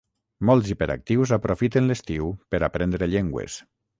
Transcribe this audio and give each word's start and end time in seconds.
Molts 0.49 0.71
hiperactius 0.73 1.33
aprofiten 1.37 1.89
l'estiu 1.91 2.33
per 2.55 2.63
aprendre 2.69 3.13
llengües. 3.15 3.63